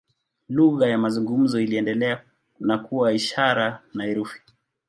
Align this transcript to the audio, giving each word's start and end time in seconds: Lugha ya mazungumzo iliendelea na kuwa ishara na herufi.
Lugha 0.49 0.87
ya 0.87 0.97
mazungumzo 0.97 1.59
iliendelea 1.59 2.23
na 2.59 2.77
kuwa 2.77 3.13
ishara 3.13 3.81
na 3.93 4.03
herufi. 4.05 4.41